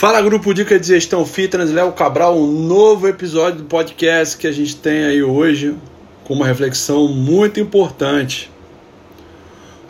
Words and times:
Fala 0.00 0.22
grupo 0.22 0.54
Dica 0.54 0.80
de 0.80 0.86
Gestão 0.86 1.26
Fitness, 1.26 1.70
Léo 1.70 1.92
Cabral, 1.92 2.34
um 2.34 2.50
novo 2.50 3.06
episódio 3.06 3.58
do 3.58 3.64
podcast 3.66 4.34
que 4.38 4.46
a 4.46 4.50
gente 4.50 4.74
tem 4.76 5.04
aí 5.04 5.22
hoje 5.22 5.76
com 6.24 6.32
uma 6.32 6.46
reflexão 6.46 7.06
muito 7.06 7.60
importante. 7.60 8.50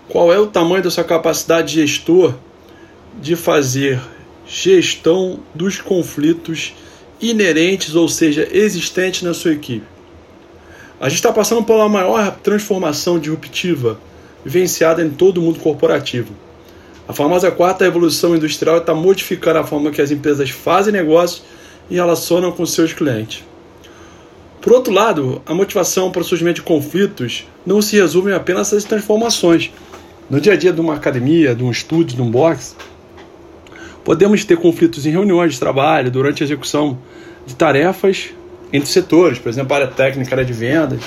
Qual 0.08 0.32
é 0.32 0.38
o 0.40 0.48
tamanho 0.48 0.82
da 0.82 0.90
sua 0.90 1.04
capacidade 1.04 1.74
de 1.74 1.86
gestor 1.86 2.34
de 3.20 3.36
fazer 3.36 4.00
gestão 4.44 5.38
dos 5.54 5.80
conflitos 5.80 6.74
inerentes, 7.20 7.94
ou 7.94 8.08
seja, 8.08 8.48
existentes 8.50 9.22
na 9.22 9.32
sua 9.32 9.52
equipe? 9.52 9.86
A 10.98 11.08
gente 11.08 11.18
está 11.18 11.32
passando 11.32 11.62
pela 11.62 11.88
maior 11.88 12.36
transformação 12.42 13.16
disruptiva 13.16 13.96
vivenciada 14.44 15.04
em 15.04 15.10
todo 15.10 15.38
o 15.38 15.42
mundo 15.42 15.60
corporativo 15.60 16.49
a 17.10 17.12
famosa 17.12 17.50
quarta 17.50 17.82
revolução 17.82 18.36
industrial 18.36 18.78
está 18.78 18.94
modificando 18.94 19.58
a 19.58 19.64
forma 19.64 19.90
que 19.90 20.00
as 20.00 20.12
empresas 20.12 20.48
fazem 20.50 20.92
negócios 20.92 21.42
e 21.90 21.96
relacionam 21.96 22.52
com 22.52 22.64
seus 22.64 22.92
clientes. 22.92 23.42
Por 24.60 24.72
outro 24.72 24.92
lado, 24.92 25.42
a 25.44 25.52
motivação 25.52 26.12
para 26.12 26.22
o 26.22 26.24
surgimento 26.24 26.60
de 26.60 26.62
conflitos 26.62 27.48
não 27.66 27.82
se 27.82 27.96
resume 27.96 28.32
apenas 28.32 28.72
às 28.72 28.84
transformações. 28.84 29.72
No 30.30 30.40
dia 30.40 30.52
a 30.52 30.56
dia 30.56 30.72
de 30.72 30.80
uma 30.80 30.94
academia, 30.94 31.52
de 31.52 31.64
um 31.64 31.70
estúdio, 31.72 32.14
de 32.14 32.22
um 32.22 32.30
box, 32.30 32.76
podemos 34.04 34.44
ter 34.44 34.56
conflitos 34.56 35.04
em 35.04 35.10
reuniões 35.10 35.54
de 35.54 35.58
trabalho, 35.58 36.12
durante 36.12 36.44
a 36.44 36.46
execução 36.46 36.96
de 37.44 37.56
tarefas 37.56 38.28
entre 38.72 38.88
setores, 38.88 39.40
por 39.40 39.48
exemplo, 39.48 39.74
área 39.74 39.88
técnica, 39.88 40.32
área 40.32 40.44
de 40.44 40.52
vendas, 40.52 41.00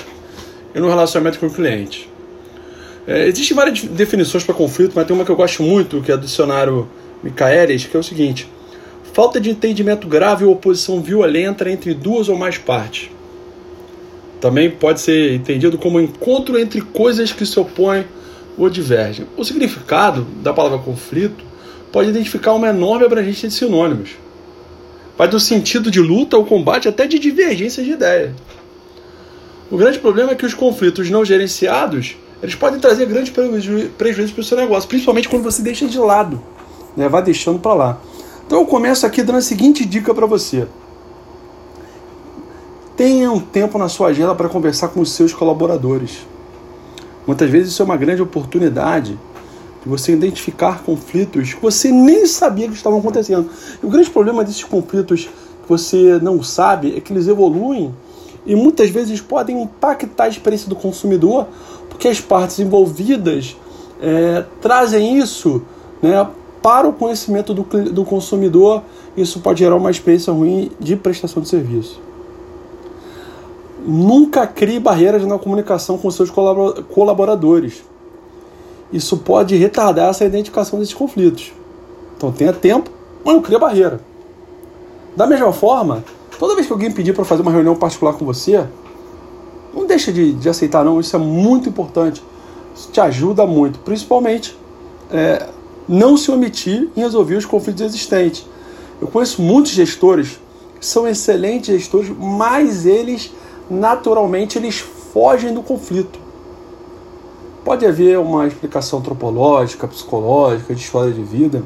e 0.74 0.78
no 0.78 0.86
relacionamento 0.86 1.38
com 1.38 1.46
o 1.46 1.50
cliente. 1.50 2.10
É, 3.06 3.26
Existem 3.26 3.56
várias 3.56 3.82
definições 3.82 4.44
para 4.44 4.54
conflito, 4.54 4.92
mas 4.94 5.06
tem 5.06 5.14
uma 5.14 5.24
que 5.24 5.30
eu 5.30 5.36
gosto 5.36 5.62
muito, 5.62 6.00
que 6.00 6.10
é 6.10 6.16
do 6.16 6.24
dicionário 6.24 6.88
Michaelis, 7.22 7.84
que 7.84 7.96
é 7.96 8.00
o 8.00 8.02
seguinte: 8.02 8.48
falta 9.12 9.40
de 9.40 9.50
entendimento 9.50 10.08
grave 10.08 10.44
ou 10.44 10.52
oposição 10.52 11.00
violenta 11.00 11.70
entre 11.70 11.94
duas 11.94 12.28
ou 12.28 12.36
mais 12.36 12.58
partes. 12.58 13.10
Também 14.40 14.70
pode 14.70 15.00
ser 15.00 15.34
entendido 15.34 15.78
como 15.78 16.00
encontro 16.00 16.58
entre 16.58 16.80
coisas 16.80 17.32
que 17.32 17.46
se 17.46 17.58
opõem 17.58 18.04
ou 18.58 18.68
divergem. 18.68 19.26
O 19.36 19.44
significado 19.44 20.26
da 20.42 20.52
palavra 20.52 20.78
conflito 20.78 21.44
pode 21.90 22.10
identificar 22.10 22.52
uma 22.52 22.68
enorme 22.68 23.06
abrangência 23.06 23.48
de 23.48 23.54
sinônimos. 23.54 24.10
Vai 25.16 25.28
do 25.28 25.38
sentido 25.38 25.90
de 25.90 26.00
luta 26.00 26.36
ou 26.36 26.44
combate 26.44 26.88
até 26.88 27.06
de 27.06 27.18
divergência 27.18 27.82
de 27.82 27.92
ideia. 27.92 28.34
O 29.70 29.76
grande 29.76 29.98
problema 29.98 30.32
é 30.32 30.34
que 30.34 30.44
os 30.44 30.54
conflitos 30.54 31.08
não 31.08 31.24
gerenciados 31.24 32.16
eles 32.44 32.54
podem 32.54 32.78
trazer 32.78 33.06
grandes 33.06 33.32
prejuízos 33.96 34.30
para 34.30 34.40
o 34.42 34.44
seu 34.44 34.58
negócio, 34.58 34.86
principalmente 34.86 35.30
quando 35.30 35.42
você 35.42 35.62
deixa 35.62 35.86
de 35.86 35.98
lado, 35.98 36.38
né? 36.94 37.08
vai 37.08 37.22
deixando 37.22 37.58
para 37.58 37.72
lá. 37.72 37.98
Então 38.46 38.60
eu 38.60 38.66
começo 38.66 39.06
aqui 39.06 39.22
dando 39.22 39.38
a 39.38 39.40
seguinte 39.40 39.82
dica 39.82 40.12
para 40.12 40.26
você. 40.26 40.66
Tenha 42.94 43.32
um 43.32 43.40
tempo 43.40 43.78
na 43.78 43.88
sua 43.88 44.08
agenda 44.08 44.34
para 44.34 44.46
conversar 44.50 44.88
com 44.88 45.00
os 45.00 45.12
seus 45.12 45.32
colaboradores. 45.32 46.18
Muitas 47.26 47.48
vezes 47.48 47.72
isso 47.72 47.80
é 47.80 47.84
uma 47.86 47.96
grande 47.96 48.20
oportunidade 48.20 49.18
de 49.82 49.88
você 49.88 50.12
identificar 50.12 50.82
conflitos 50.82 51.54
que 51.54 51.62
você 51.62 51.90
nem 51.90 52.26
sabia 52.26 52.68
que 52.68 52.74
estavam 52.74 52.98
acontecendo. 52.98 53.48
E 53.82 53.86
o 53.86 53.88
grande 53.88 54.10
problema 54.10 54.44
desses 54.44 54.64
conflitos 54.64 55.30
que 55.62 55.68
você 55.68 56.18
não 56.20 56.42
sabe 56.42 56.94
é 56.94 57.00
que 57.00 57.10
eles 57.10 57.26
evoluem 57.26 57.94
e 58.46 58.54
muitas 58.54 58.90
vezes 58.90 59.20
podem 59.20 59.62
impactar 59.62 60.24
a 60.24 60.28
experiência 60.28 60.68
do 60.68 60.76
consumidor, 60.76 61.48
porque 61.94 62.08
as 62.08 62.20
partes 62.20 62.58
envolvidas 62.58 63.56
é, 64.02 64.44
trazem 64.60 65.16
isso 65.16 65.62
né, 66.02 66.28
para 66.60 66.88
o 66.88 66.92
conhecimento 66.92 67.54
do, 67.54 67.62
do 67.62 68.04
consumidor. 68.04 68.82
Isso 69.16 69.38
pode 69.38 69.60
gerar 69.60 69.76
uma 69.76 69.92
experiência 69.92 70.32
ruim 70.32 70.72
de 70.80 70.96
prestação 70.96 71.40
de 71.40 71.48
serviço. 71.48 72.00
Nunca 73.86 74.44
crie 74.44 74.80
barreiras 74.80 75.24
na 75.24 75.38
comunicação 75.38 75.96
com 75.96 76.10
seus 76.10 76.30
colaboradores. 76.30 77.84
Isso 78.92 79.18
pode 79.18 79.54
retardar 79.56 80.10
essa 80.10 80.24
identificação 80.24 80.78
desses 80.78 80.94
conflitos. 80.94 81.52
Então 82.16 82.32
tenha 82.32 82.52
tempo, 82.52 82.90
mas 83.24 83.34
não 83.34 83.42
crie 83.42 83.58
barreira. 83.58 84.00
Da 85.16 85.26
mesma 85.26 85.52
forma, 85.52 86.02
Toda 86.38 86.54
vez 86.54 86.66
que 86.66 86.72
alguém 86.72 86.90
pedir 86.90 87.12
para 87.12 87.24
fazer 87.24 87.42
uma 87.42 87.50
reunião 87.50 87.76
particular 87.76 88.14
com 88.14 88.24
você, 88.24 88.66
não 89.74 89.86
deixa 89.86 90.12
de, 90.12 90.32
de 90.32 90.48
aceitar 90.48 90.84
não, 90.84 91.00
isso 91.00 91.14
é 91.14 91.18
muito 91.18 91.68
importante. 91.68 92.22
Isso 92.74 92.90
te 92.90 93.00
ajuda 93.00 93.46
muito, 93.46 93.78
principalmente 93.80 94.56
é, 95.10 95.48
não 95.88 96.16
se 96.16 96.30
omitir 96.30 96.88
em 96.96 97.00
resolver 97.00 97.36
os 97.36 97.44
conflitos 97.44 97.82
existentes. 97.82 98.46
Eu 99.00 99.08
conheço 99.08 99.40
muitos 99.42 99.72
gestores 99.72 100.40
que 100.78 100.86
são 100.86 101.06
excelentes 101.06 101.74
gestores, 101.74 102.10
mas 102.18 102.86
eles 102.86 103.32
naturalmente 103.70 104.58
eles 104.58 104.78
fogem 104.78 105.52
do 105.54 105.62
conflito. 105.62 106.18
Pode 107.64 107.86
haver 107.86 108.18
uma 108.18 108.46
explicação 108.46 108.98
antropológica, 108.98 109.88
psicológica, 109.88 110.74
de 110.74 110.82
história 110.82 111.12
de 111.12 111.22
vida, 111.22 111.62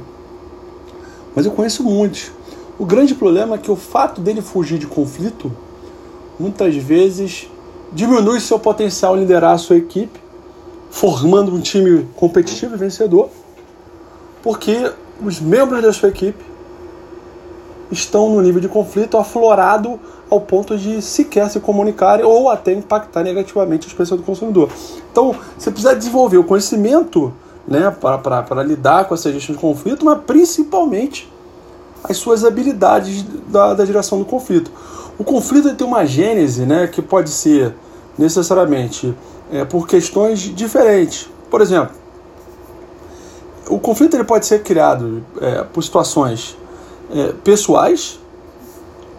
mas 1.34 1.44
eu 1.44 1.52
conheço 1.52 1.82
muitos 1.82 2.30
o 2.78 2.86
grande 2.86 3.12
problema 3.12 3.56
é 3.56 3.58
que 3.58 3.72
o 3.72 3.76
fato 3.76 4.20
dele 4.20 4.40
fugir 4.40 4.78
de 4.78 4.86
conflito 4.86 5.50
muitas 6.38 6.76
vezes 6.76 7.50
diminui 7.92 8.40
seu 8.40 8.58
potencial 8.58 9.16
em 9.16 9.20
liderar 9.20 9.54
a 9.54 9.58
sua 9.58 9.76
equipe, 9.76 10.20
formando 10.90 11.54
um 11.54 11.60
time 11.60 12.06
competitivo 12.16 12.74
e 12.74 12.78
vencedor, 12.78 13.28
porque 14.42 14.90
os 15.22 15.40
membros 15.40 15.82
da 15.82 15.92
sua 15.92 16.08
equipe 16.08 16.44
estão 17.90 18.30
no 18.30 18.42
nível 18.42 18.60
de 18.60 18.68
conflito 18.68 19.16
aflorado 19.16 19.98
ao 20.30 20.40
ponto 20.40 20.76
de 20.76 21.00
sequer 21.00 21.48
se 21.48 21.58
comunicarem 21.58 22.24
ou 22.24 22.50
até 22.50 22.72
impactar 22.72 23.22
negativamente 23.22 23.86
a 23.86 23.88
experiência 23.88 24.16
do 24.16 24.22
consumidor. 24.22 24.68
Então, 25.10 25.34
você 25.56 25.70
precisa 25.70 25.96
desenvolver 25.96 26.36
o 26.36 26.44
conhecimento 26.44 27.32
né, 27.66 27.90
para 27.90 28.62
lidar 28.62 29.06
com 29.06 29.14
essa 29.14 29.32
gestão 29.32 29.54
de 29.54 29.60
conflito, 29.60 30.04
mas 30.04 30.18
principalmente 30.26 31.30
as 32.04 32.16
suas 32.16 32.44
habilidades 32.44 33.24
da, 33.48 33.74
da 33.74 33.84
geração 33.84 34.18
do 34.18 34.24
conflito. 34.24 34.70
O 35.18 35.24
conflito 35.24 35.74
tem 35.74 35.86
uma 35.86 36.06
gênese 36.06 36.64
né, 36.64 36.86
que 36.86 37.02
pode 37.02 37.30
ser 37.30 37.74
necessariamente 38.16 39.12
é, 39.50 39.64
por 39.64 39.88
questões 39.88 40.38
diferentes. 40.38 41.28
Por 41.50 41.60
exemplo, 41.60 41.96
o 43.68 43.80
conflito 43.80 44.14
ele 44.14 44.24
pode 44.24 44.46
ser 44.46 44.62
criado 44.62 45.24
é, 45.40 45.64
por 45.64 45.82
situações 45.82 46.56
é, 47.12 47.32
pessoais 47.42 48.20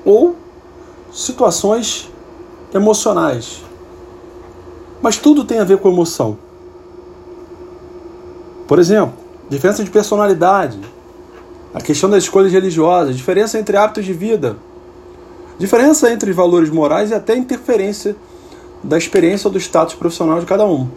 ou 0.06 0.36
situações 1.12 2.10
emocionais. 2.74 3.62
Mas 5.02 5.18
tudo 5.18 5.44
tem 5.44 5.60
a 5.60 5.64
ver 5.64 5.80
com 5.80 5.90
emoção. 5.90 6.38
Por 8.68 8.80
exemplo, 8.80 9.14
diferença 9.50 9.84
de 9.84 9.90
personalidade, 9.90 10.80
a 11.74 11.82
questão 11.82 12.10
das 12.10 12.24
escolhas 12.24 12.52
religiosas, 12.52 13.18
diferença 13.18 13.58
entre 13.60 13.76
hábitos 13.76 14.06
de 14.06 14.14
vida, 14.14 14.58
diferença 15.60 16.12
entre 16.12 16.32
valores 16.32 16.70
morais 16.70 17.12
e 17.12 17.14
até 17.14 17.36
interferência 17.36 18.16
da 18.84 18.98
experiência 18.98 19.48
ou 19.48 19.52
do 19.52 19.60
status 19.60 19.94
profissional 19.94 20.40
de 20.40 20.46
cada 20.46 20.66
um. 20.66 20.88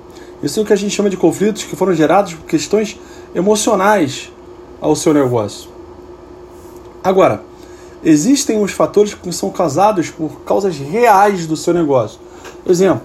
Isso 0.42 0.58
é 0.58 0.62
o 0.62 0.66
que 0.66 0.72
a 0.72 0.76
gente 0.76 0.94
chama 0.94 1.10
de 1.10 1.16
conflitos 1.16 1.64
que 1.64 1.76
foram 1.76 1.92
gerados 1.92 2.34
por 2.34 2.46
questões 2.46 2.98
emocionais 3.34 4.32
ao 4.80 4.96
seu 4.96 5.12
negócio. 5.12 5.68
Agora, 7.04 7.42
existem 8.02 8.62
os 8.62 8.72
fatores 8.72 9.12
que 9.12 9.32
são 9.32 9.50
causados 9.50 10.08
por 10.08 10.40
causas 10.46 10.76
reais 10.78 11.46
do 11.46 11.56
seu 11.56 11.74
negócio. 11.74 12.18
Exemplo, 12.66 13.02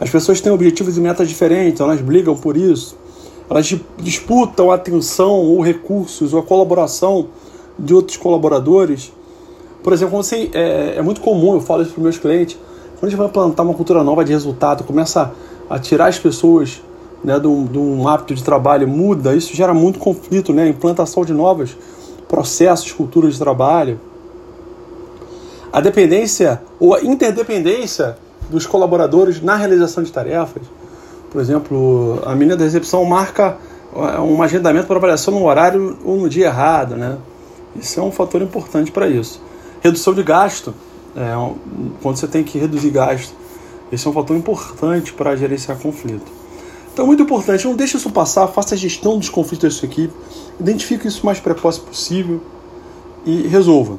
as 0.00 0.10
pessoas 0.10 0.40
têm 0.40 0.52
objetivos 0.52 0.96
e 0.96 1.00
metas 1.00 1.28
diferentes, 1.28 1.80
elas 1.80 2.00
brigam 2.00 2.36
por 2.36 2.56
isso 2.56 3.02
elas 3.52 3.74
disputam 3.98 4.70
a 4.70 4.76
atenção 4.76 5.32
ou 5.32 5.60
recursos 5.60 6.32
ou 6.32 6.40
a 6.40 6.42
colaboração 6.42 7.28
de 7.78 7.92
outros 7.92 8.16
colaboradores. 8.16 9.12
Por 9.82 9.92
exemplo, 9.92 10.16
você, 10.16 10.50
é, 10.52 10.94
é 10.96 11.02
muito 11.02 11.20
comum, 11.20 11.54
eu 11.54 11.60
falo 11.60 11.82
isso 11.82 11.92
para 11.92 12.02
meus 12.02 12.18
clientes, 12.18 12.56
quando 12.98 13.04
a 13.04 13.08
gente 13.10 13.18
vai 13.18 13.28
plantar 13.28 13.62
uma 13.62 13.74
cultura 13.74 14.02
nova 14.04 14.24
de 14.24 14.32
resultado, 14.32 14.84
começa 14.84 15.32
a, 15.68 15.76
a 15.76 15.78
tirar 15.78 16.06
as 16.06 16.18
pessoas 16.18 16.82
né, 17.24 17.38
de, 17.38 17.46
um, 17.46 17.64
de 17.64 17.78
um 17.78 18.06
hábito 18.06 18.34
de 18.34 18.44
trabalho, 18.44 18.86
muda, 18.86 19.34
isso 19.34 19.54
gera 19.54 19.74
muito 19.74 19.98
conflito, 19.98 20.52
né? 20.52 20.68
implantação 20.68 21.24
de 21.24 21.32
novos 21.32 21.76
processos, 22.28 22.92
culturas 22.92 23.34
de 23.34 23.38
trabalho. 23.38 24.00
A 25.72 25.80
dependência 25.80 26.62
ou 26.78 26.94
a 26.94 27.02
interdependência 27.02 28.16
dos 28.48 28.66
colaboradores 28.66 29.42
na 29.42 29.56
realização 29.56 30.02
de 30.02 30.12
tarefas 30.12 30.62
por 31.32 31.40
exemplo, 31.40 32.20
a 32.26 32.34
menina 32.34 32.56
da 32.58 32.64
recepção 32.64 33.02
marca 33.06 33.56
é, 33.96 34.20
um 34.20 34.42
agendamento 34.42 34.86
para 34.86 34.96
avaliação 34.96 35.32
no 35.32 35.46
horário 35.46 35.96
ou 36.04 36.18
no 36.18 36.28
dia 36.28 36.46
errado, 36.46 36.94
né? 36.94 37.16
Isso 37.74 37.98
é 37.98 38.02
um 38.02 38.12
fator 38.12 38.42
importante 38.42 38.92
para 38.92 39.08
isso. 39.08 39.40
Redução 39.82 40.14
de 40.14 40.22
gasto, 40.22 40.72
é, 41.16 41.32
quando 42.00 42.16
você 42.16 42.28
tem 42.28 42.44
que 42.44 42.56
reduzir 42.56 42.90
gasto, 42.90 43.34
esse 43.90 44.06
é 44.06 44.10
um 44.10 44.12
fator 44.12 44.36
importante 44.36 45.12
para 45.12 45.34
gerenciar 45.34 45.76
conflito. 45.78 46.30
Então, 46.92 47.04
muito 47.04 47.22
importante, 47.22 47.66
não 47.66 47.74
deixe 47.74 47.96
isso 47.96 48.08
passar, 48.10 48.46
faça 48.46 48.74
a 48.74 48.78
gestão 48.78 49.18
dos 49.18 49.28
conflitos 49.28 49.74
da 49.74 49.80
sua 49.80 49.86
equipe, 49.86 50.14
identifique 50.60 51.08
isso 51.08 51.22
o 51.22 51.26
mais 51.26 51.40
precoce 51.40 51.80
possível 51.80 52.40
e 53.26 53.48
resolva. 53.48 53.98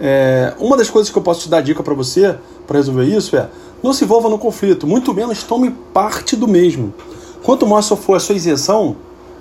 É, 0.00 0.54
uma 0.58 0.76
das 0.76 0.88
coisas 0.88 1.12
que 1.12 1.18
eu 1.18 1.22
posso 1.22 1.42
te 1.42 1.48
dar 1.48 1.60
dica 1.60 1.82
para 1.82 1.92
você 1.92 2.36
para 2.66 2.78
resolver 2.78 3.04
isso 3.04 3.36
é 3.36 3.48
não 3.82 3.92
se 3.92 4.04
envolva 4.04 4.28
no 4.30 4.38
conflito, 4.38 4.86
muito 4.86 5.12
menos 5.12 5.42
tome 5.42 5.70
parte 5.92 6.34
do 6.34 6.48
mesmo. 6.48 6.94
Quanto 7.42 7.66
maior 7.66 7.82
for 7.82 8.14
a 8.14 8.20
sua 8.20 8.36
isenção, 8.36 8.96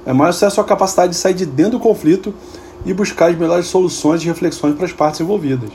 é 0.05 0.11
maior 0.11 0.31
será 0.31 0.47
a 0.47 0.51
sua 0.51 0.63
capacidade 0.63 1.13
de 1.13 1.17
sair 1.17 1.33
de 1.33 1.45
dentro 1.45 1.73
do 1.73 1.79
conflito 1.79 2.33
e 2.85 2.93
buscar 2.93 3.29
as 3.29 3.37
melhores 3.37 3.67
soluções 3.67 4.21
e 4.21 4.25
reflexões 4.25 4.75
para 4.75 4.85
as 4.85 4.93
partes 4.93 5.19
envolvidas. 5.19 5.69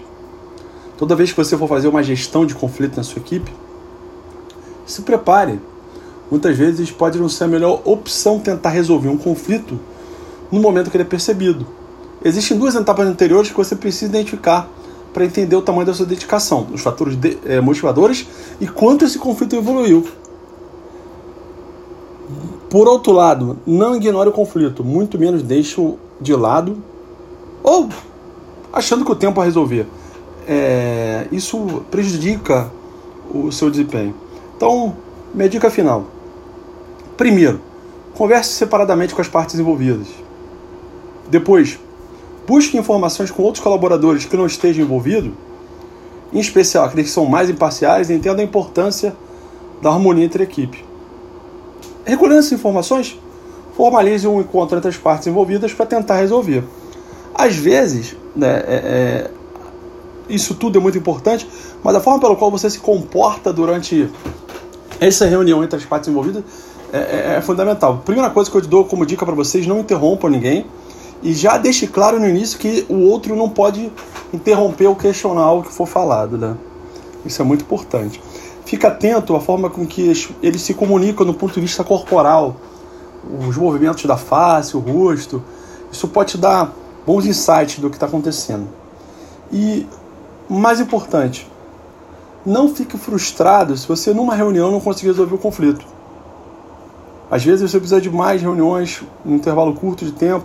Toda 0.96 1.16
vez 1.16 1.31
que 1.31 1.37
você 1.37 1.56
for 1.56 1.69
fazer 1.69 1.88
uma 1.88 2.02
gestão 2.02 2.46
de 2.46 2.54
conflito 2.54 2.96
na 2.96 3.02
sua 3.02 3.20
equipe, 3.20 3.52
se 4.87 5.02
prepare. 5.02 5.60
Muitas 6.31 6.56
vezes 6.56 6.90
pode 6.90 7.19
não 7.19 7.28
ser 7.28 7.44
a 7.44 7.49
melhor 7.49 7.82
opção 7.84 8.38
tentar 8.38 8.70
resolver 8.70 9.08
um 9.08 9.19
conflito 9.19 9.78
no 10.50 10.60
momento 10.60 10.90
que 10.90 10.96
ele 10.96 11.04
é 11.04 11.06
percebido. 11.06 11.66
Existem 12.25 12.56
duas 12.56 12.75
etapas 12.75 13.06
anteriores 13.06 13.50
que 13.50 13.56
você 13.56 13.75
precisa 13.75 14.06
identificar 14.06 14.69
para 15.12 15.25
entender 15.25 15.56
o 15.56 15.62
tamanho 15.62 15.87
da 15.87 15.93
sua 15.93 16.06
dedicação, 16.06 16.69
os 16.72 16.81
fatores 16.81 17.16
de, 17.16 17.37
eh, 17.44 17.60
motivadores 17.60 18.26
e 18.60 18.66
quanto 18.66 19.05
esse 19.05 19.19
conflito 19.19 19.56
evoluiu. 19.56 20.06
Por 22.70 22.88
outro 22.88 23.12
lado, 23.12 23.58
não 23.66 23.94
ignore 23.94 24.31
o 24.31 24.32
conflito, 24.32 24.82
muito 24.82 25.19
menos 25.19 25.43
deixe-o 25.43 25.98
de 26.20 26.34
lado 26.34 26.82
ou 27.62 27.88
achando 28.73 29.05
que 29.05 29.12
o 29.12 29.17
tempo 29.17 29.41
a 29.41 29.44
resolver. 29.44 29.87
É, 30.47 31.26
isso 31.31 31.85
prejudica 31.91 32.70
o 33.32 33.53
seu 33.53 33.70
desempenho. 33.70 34.14
Então, 34.56 34.97
minha 35.35 35.49
dica 35.49 35.70
final. 35.70 36.06
Primeiro, 37.17 37.61
converse 38.14 38.50
separadamente 38.50 39.14
com 39.14 39.20
as 39.20 39.29
partes 39.29 39.59
envolvidas. 39.59 40.09
Depois, 41.29 41.79
busque 42.47 42.76
informações 42.76 43.31
com 43.31 43.43
outros 43.43 43.62
colaboradores 43.62 44.25
que 44.25 44.37
não 44.37 44.47
estejam 44.47 44.85
envolvidos, 44.85 45.32
em 46.32 46.38
especial 46.38 46.85
aqueles 46.85 47.06
que 47.06 47.12
são 47.12 47.26
mais 47.26 47.49
imparciais, 47.49 48.11
e 48.11 48.15
entenda 48.15 48.43
a 48.43 48.44
importância 48.44 49.15
da 49.81 49.91
harmonia 49.91 50.25
entre 50.25 50.43
a 50.43 50.47
equipe. 50.47 50.85
Recolhendo 52.05 52.41
essas 52.41 52.53
informações, 52.53 53.19
formalize 53.76 54.26
um 54.26 54.41
encontro 54.41 54.76
entre 54.76 54.91
as 54.91 54.97
partes 54.97 55.26
envolvidas 55.26 55.73
para 55.73 55.87
tentar 55.87 56.17
resolver. 56.17 56.65
Às 57.43 57.56
vezes, 57.56 58.15
né, 58.37 58.62
é, 58.69 58.75
é, 58.75 59.31
isso 60.29 60.55
tudo 60.55 60.79
é 60.79 60.81
muito 60.81 60.97
importante, 60.97 61.44
mas 61.83 61.97
a 61.97 62.00
forma 62.00 62.21
pela 62.21 62.37
qual 62.37 62.53
você 62.53 62.71
se 62.71 62.79
comporta 62.79 63.53
durante 63.53 64.09
essa 65.00 65.27
reunião 65.27 65.65
entre 65.65 65.77
as 65.77 65.85
partes 65.85 66.09
envolvidas 66.09 66.44
é, 66.93 66.99
é, 66.99 67.35
é 67.39 67.41
fundamental. 67.41 68.00
Primeira 68.05 68.31
coisa 68.31 68.49
que 68.49 68.56
eu 68.56 68.62
te 68.62 68.69
dou 68.69 68.85
como 68.85 69.05
dica 69.05 69.27
para 69.27 69.35
vocês: 69.35 69.67
não 69.67 69.81
interrompam 69.81 70.31
ninguém 70.31 70.67
e 71.21 71.35
já 71.35 71.59
deixe 71.59 71.89
claro 71.89 72.21
no 72.21 72.29
início 72.29 72.61
que 72.61 72.87
o 72.89 73.09
outro 73.09 73.35
não 73.35 73.49
pode 73.49 73.91
interromper 74.33 74.87
ou 74.87 74.94
questionar 74.94 75.50
o 75.50 75.65
que 75.65 75.73
for 75.73 75.89
falado. 75.89 76.39
Né? 76.39 76.55
Isso 77.27 77.43
é 77.43 77.44
muito 77.44 77.62
importante. 77.62 78.23
Fica 78.65 78.87
atento 78.87 79.35
à 79.35 79.41
forma 79.41 79.69
com 79.69 79.85
que 79.85 80.12
eles 80.41 80.62
se 80.62 80.75
comunicam 80.75 81.27
no 81.27 81.35
ponto 81.35 81.55
de 81.55 81.61
vista 81.61 81.83
corporal, 81.83 82.55
os 83.49 83.56
movimentos 83.56 84.05
da 84.05 84.17
face, 84.17 84.77
o 84.77 84.81
rosto. 84.81 85.43
Isso 85.91 86.06
pode 86.06 86.31
te 86.31 86.39
dar 86.39 86.73
bons 87.06 87.26
insights 87.26 87.78
do 87.78 87.88
que 87.90 87.96
está 87.96 88.06
acontecendo. 88.06 88.69
E, 89.52 89.87
mais 90.49 90.81
importante, 90.81 91.50
não 92.44 92.75
fique 92.75 92.99
frustrado 92.99 93.76
se 93.76 93.87
você 93.87 94.12
numa 94.12 94.34
reunião 94.34 94.70
não 94.70 94.81
conseguir 94.81 95.08
resolver 95.08 95.34
o 95.34 95.38
conflito. 95.38 95.84
Às 97.31 97.44
vezes 97.44 97.70
você 97.70 97.78
precisa 97.78 98.00
de 98.00 98.10
mais 98.10 98.43
reuniões, 98.43 99.02
um 99.25 99.37
intervalo 99.37 99.72
curto 99.75 100.04
de 100.04 100.12
tempo, 100.12 100.44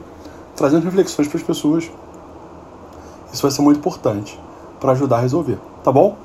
trazendo 0.55 0.85
reflexões 0.85 1.27
para 1.27 1.37
as 1.37 1.43
pessoas. 1.43 1.91
Isso 3.31 3.41
vai 3.41 3.51
ser 3.51 3.61
muito 3.61 3.77
importante 3.77 4.39
para 4.79 4.91
ajudar 4.93 5.17
a 5.17 5.21
resolver, 5.21 5.57
tá 5.83 5.91
bom? 5.91 6.15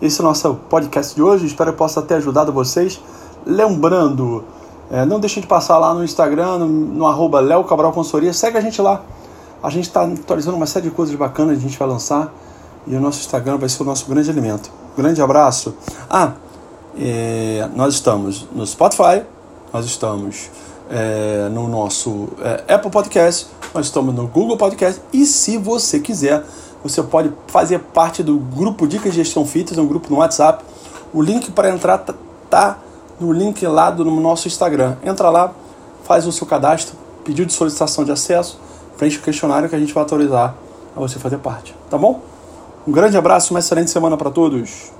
Esse 0.00 0.20
é 0.20 0.24
o 0.24 0.26
nosso 0.26 0.54
podcast 0.68 1.14
de 1.14 1.22
hoje. 1.22 1.46
Espero 1.46 1.72
que 1.72 1.78
possa 1.78 2.00
ter 2.02 2.14
ajudado 2.14 2.52
vocês. 2.52 3.00
Lembrando, 3.44 4.44
é, 4.90 5.04
não 5.04 5.20
deixe 5.20 5.40
de 5.40 5.46
passar 5.46 5.78
lá 5.78 5.92
no 5.92 6.04
Instagram, 6.04 6.58
no, 6.58 6.66
no 6.66 7.06
arroba 7.06 7.40
Léo 7.40 7.64
Cabral 7.64 7.92
Consultoria. 7.92 8.32
Segue 8.32 8.58
a 8.58 8.60
gente 8.60 8.80
lá. 8.80 9.02
A 9.62 9.70
gente 9.70 9.88
está 9.88 10.02
atualizando 10.04 10.56
uma 10.56 10.66
série 10.66 10.88
de 10.88 10.94
coisas 10.94 11.14
bacanas 11.14 11.58
que 11.58 11.64
a 11.64 11.68
gente 11.68 11.78
vai 11.78 11.88
lançar. 11.88 12.32
E 12.86 12.94
o 12.94 13.00
nosso 13.00 13.20
Instagram 13.20 13.58
vai 13.58 13.68
ser 13.68 13.82
o 13.82 13.86
nosso 13.86 14.06
grande 14.06 14.30
alimento. 14.30 14.70
Grande 14.96 15.20
abraço. 15.20 15.74
Ah, 16.08 16.32
é, 16.98 17.68
nós 17.74 17.94
estamos 17.94 18.46
no 18.52 18.66
Spotify, 18.66 19.22
nós 19.72 19.84
estamos 19.84 20.50
é, 20.90 21.48
no 21.50 21.68
nosso 21.68 22.28
é, 22.40 22.74
Apple 22.74 22.90
Podcast, 22.90 23.46
nós 23.74 23.86
estamos 23.86 24.14
no 24.14 24.26
Google 24.26 24.56
Podcast 24.56 25.00
e 25.12 25.26
se 25.26 25.58
você 25.58 26.00
quiser, 26.00 26.42
você 26.82 27.02
pode 27.02 27.32
fazer 27.46 27.78
parte 27.78 28.22
do 28.22 28.38
grupo 28.38 28.86
Dicas 28.86 29.12
de 29.12 29.22
Gestão 29.22 29.44
Fitas, 29.44 29.76
um 29.78 29.86
grupo 29.86 30.10
no 30.10 30.16
WhatsApp. 30.16 30.64
O 31.12 31.22
link 31.22 31.50
para 31.50 31.70
entrar 31.70 31.98
tá, 31.98 32.14
tá 32.48 32.78
no 33.20 33.32
link 33.32 33.66
lá 33.66 33.90
do 33.90 34.04
no 34.04 34.20
nosso 34.20 34.48
Instagram. 34.48 34.96
Entra 35.04 35.30
lá, 35.30 35.52
faz 36.04 36.26
o 36.26 36.32
seu 36.32 36.46
cadastro, 36.46 36.96
pedido 37.24 37.46
de 37.46 37.52
solicitação 37.52 38.04
de 38.04 38.12
acesso, 38.12 38.58
preenche 38.98 39.18
o 39.18 39.22
questionário 39.22 39.68
que 39.68 39.76
a 39.76 39.78
gente 39.78 39.94
vai 39.94 40.02
autorizar 40.02 40.54
a 40.94 41.00
você 41.00 41.18
fazer 41.18 41.38
parte, 41.38 41.74
tá 41.88 41.96
bom? 41.96 42.20
Um 42.86 42.92
grande 42.92 43.16
abraço, 43.16 43.54
uma 43.54 43.60
excelente 43.60 43.90
semana 43.90 44.16
para 44.16 44.30
todos. 44.30 44.90